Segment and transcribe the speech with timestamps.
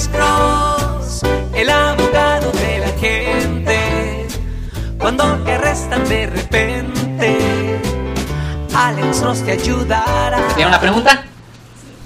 [0.00, 1.20] Alex Cross,
[1.52, 4.26] el abogado de la gente.
[4.98, 7.78] Cuando te arrestan de repente,
[8.72, 10.48] Alex Cross te ayudará.
[10.54, 11.22] ¿Tiene una pregunta?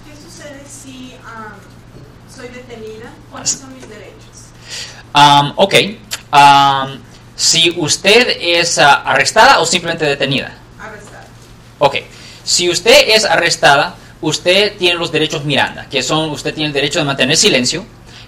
[0.05, 3.13] ¿Qué sucede si um, soy detenida?
[3.31, 4.51] ¿Cuáles son mis derechos?
[5.15, 5.75] Um, ok.
[6.33, 7.01] Um,
[7.37, 10.53] si usted es ah, arrestada o simplemente detenida.
[10.81, 11.27] Arrestada.
[11.79, 11.99] Ok.
[12.43, 16.99] Si usted es arrestada, usted tiene los derechos Miranda, que son, usted tiene el derecho
[16.99, 17.85] de mantener silencio.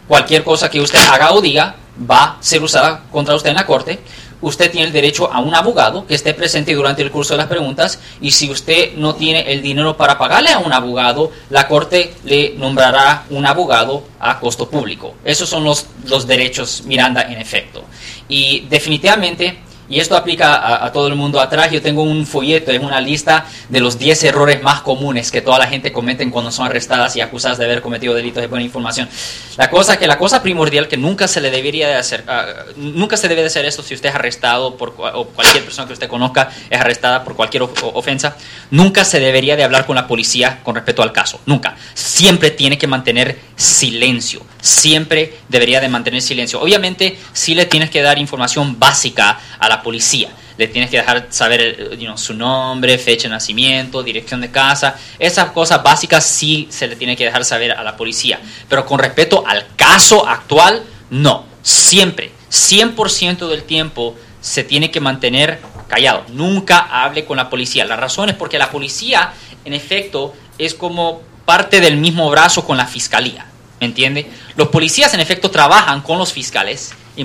[0.07, 1.77] Cualquier cosa que usted haga o diga
[2.09, 3.99] va a ser usada contra usted en la corte.
[4.43, 7.47] Usted tiene el derecho a un abogado que esté presente durante el curso de las
[7.47, 12.15] preguntas y si usted no tiene el dinero para pagarle a un abogado, la corte
[12.25, 15.15] le nombrará un abogado a costo público.
[15.25, 17.83] Esos son los, los derechos Miranda en efecto.
[18.29, 19.59] Y definitivamente
[19.89, 21.71] y esto aplica a, a, todo el mundo atrás.
[21.71, 25.59] Yo tengo un folleto, es una lista de los 10 errores más comunes que toda
[25.59, 29.09] la gente comete cuando son arrestadas y acusadas de haber cometido delitos de buena información.
[29.57, 33.17] La cosa que la cosa primordial que nunca se le debería de hacer, uh, nunca
[33.17, 36.09] se debe de hacer esto si usted es arrestado por o cualquier persona que usted
[36.09, 38.37] conozca es arrestada por cualquier of ofensa,
[38.71, 41.77] nunca se debería de hablar con la policía con respecto al caso, nunca.
[41.95, 46.61] Siempre tiene que mantener silencio, siempre debería de mantener silencio.
[46.61, 50.31] Obviamente, sí le tienes que dar información básica a la policía.
[50.57, 54.97] Le tienes que dejar saber know, su nombre, fecha de nacimiento, dirección de casa.
[55.19, 58.41] Esas cosas básicas sí se le tiene que dejar saber a la policía.
[58.69, 61.45] Pero con respecto al caso actual, no.
[61.63, 66.25] Siempre, 100% del tiempo se tiene que mantener callado.
[66.29, 67.85] Nunca hable con la policía.
[67.85, 69.33] La razón es porque la policía,
[69.65, 73.47] en efecto, es como parte del mismo brazo con la fiscalía.
[73.81, 74.31] ¿Me entiende?
[74.57, 77.23] Los policías, en efecto, trabajan con los fiscales y,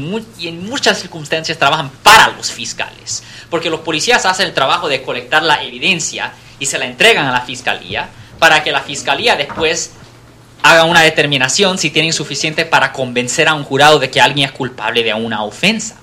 [0.47, 5.43] en muchas circunstancias trabajan para los fiscales, porque los policías hacen el trabajo de colectar
[5.43, 9.91] la evidencia y se la entregan a la fiscalía para que la fiscalía después
[10.63, 14.52] haga una determinación si tienen suficiente para convencer a un jurado de que alguien es
[14.52, 15.95] culpable de una ofensa.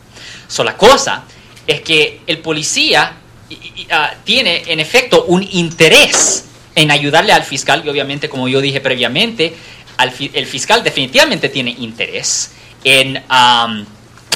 [0.49, 1.25] So, la cosa
[1.67, 3.17] es que el policía
[3.51, 3.95] uh,
[4.25, 6.45] tiene en efecto un interés
[6.75, 9.55] en ayudarle al fiscal y obviamente como yo dije previamente,
[9.99, 12.53] el fiscal definitivamente tiene interés
[12.85, 13.23] en,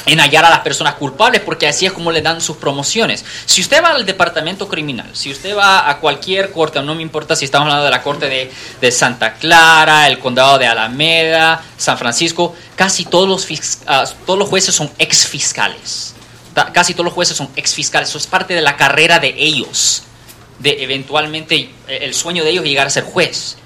[0.05, 3.23] en hallar a las personas culpables porque así es como le dan sus promociones.
[3.45, 7.35] Si usted va al departamento criminal, si usted va a cualquier corte, no me importa
[7.35, 12.55] si estamos hablando de la corte de, Santa Clara, el condado de Alameda, San Francisco,
[12.75, 16.15] casi todos los, uh, todos los jueces son ex fiscales.
[16.71, 18.09] Casi todos los jueces son ex fiscales.
[18.09, 20.03] Eso es parte de la carrera de ellos,
[20.59, 23.57] de eventualmente el sueño de ellos llegar a ser juez.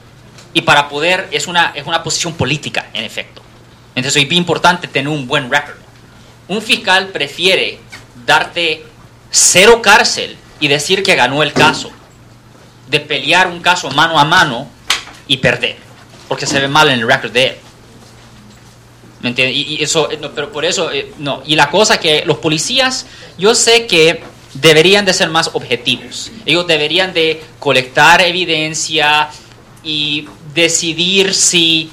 [0.53, 3.41] Y para poder, es una, es una posición política, en efecto.
[3.95, 5.75] Entonces es bien importante tener un buen récord.
[6.47, 7.79] Un fiscal prefiere
[8.25, 8.85] darte
[9.31, 11.91] cero cárcel y decir que ganó el caso,
[12.89, 14.67] de pelear un caso mano a mano
[15.27, 15.77] y perder,
[16.27, 17.57] porque se ve mal en el récord de él.
[19.21, 19.57] ¿Me entiendes?
[19.57, 21.41] Y, y, eso, no, pero por eso, eh, no.
[21.45, 24.21] Y la cosa que los policías, yo sé que
[24.53, 26.31] deberían de ser más objetivos.
[26.45, 29.29] Ellos deberían de colectar evidencia
[29.83, 31.91] y decidir si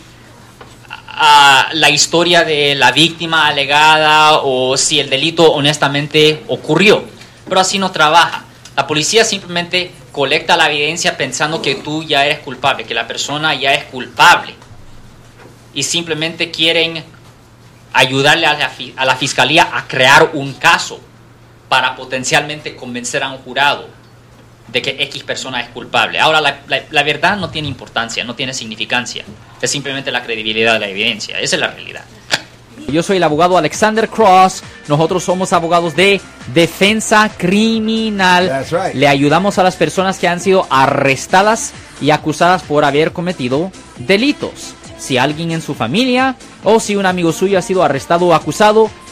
[1.74, 7.04] la historia de la víctima alegada o si el delito honestamente ocurrió.
[7.46, 8.44] Pero así no trabaja.
[8.74, 13.54] La policía simplemente colecta la evidencia pensando que tú ya eres culpable, que la persona
[13.54, 14.54] ya es culpable.
[15.74, 17.04] Y simplemente quieren
[17.92, 20.98] ayudarle a la fiscalía a crear un caso
[21.68, 24.03] para potencialmente convencer a un jurado
[24.68, 26.18] de que X persona es culpable.
[26.18, 29.24] Ahora, la, la, la, verdad no tiene importancia, no tiene significancia.
[29.60, 31.38] Es simplemente la credibilidad de la evidencia.
[31.38, 32.04] Esa es la realidad.
[32.88, 34.62] Yo soy el abogado Alexander Cross.
[34.88, 36.20] Nosotros somos abogados de
[36.52, 38.66] defensa criminal.
[38.70, 38.94] Right.
[38.94, 44.74] Le ayudamos a las personas que han sido arrestadas y acusadas por haber cometido delitos.
[44.98, 48.90] Si alguien en su familia o si un amigo suyo ha sido arrestado o acusado,